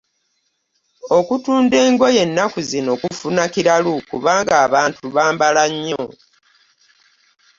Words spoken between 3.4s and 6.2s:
kiralu kubanga abantu bambala nnyo.